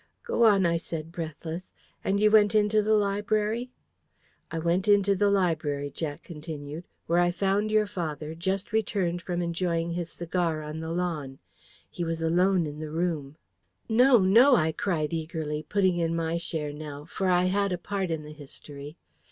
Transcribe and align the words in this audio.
"Go 0.23 0.45
on," 0.45 0.65
I 0.65 0.77
said, 0.77 1.11
breathless. 1.11 1.71
"And 2.03 2.19
you 2.19 2.31
went 2.31 2.55
into 2.55 2.81
the 2.81 2.95
library." 2.95 3.69
"I 4.49 4.57
went 4.57 4.87
into 4.87 5.15
the 5.15 5.29
library," 5.29 5.91
Jack 5.91 6.23
continued, 6.23 6.85
"where 7.05 7.19
I 7.19 7.29
found 7.29 7.69
your 7.69 7.85
father, 7.85 8.33
just 8.33 8.73
returned 8.73 9.21
from 9.21 9.43
enjoying 9.43 9.91
his 9.91 10.09
cigar 10.09 10.63
on 10.63 10.79
the 10.79 10.89
lawn. 10.89 11.37
He 11.87 12.03
was 12.03 12.19
alone 12.19 12.65
in 12.65 12.79
the 12.79 12.89
room" 12.89 13.37
"No, 13.89 14.17
no!" 14.17 14.55
I 14.55 14.71
cried 14.71 15.13
eagerly, 15.13 15.67
putting 15.69 15.97
in 15.97 16.15
my 16.15 16.37
share 16.37 16.73
now; 16.73 17.05
for 17.05 17.27
I 17.29 17.43
had 17.43 17.71
a 17.71 17.77
part 17.77 18.09
in 18.09 18.23
the 18.23 18.33
history. 18.33 18.97